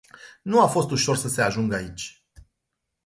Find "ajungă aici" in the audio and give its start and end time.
1.41-2.25